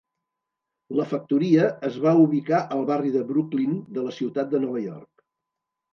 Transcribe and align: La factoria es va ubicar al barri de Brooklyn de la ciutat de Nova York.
La 0.99 1.05
factoria 1.11 1.67
es 1.89 1.99
va 2.07 2.15
ubicar 2.21 2.63
al 2.77 2.81
barri 2.89 3.15
de 3.17 3.21
Brooklyn 3.33 3.77
de 3.99 4.07
la 4.09 4.19
ciutat 4.21 4.51
de 4.55 4.63
Nova 4.65 4.83
York. 4.87 5.25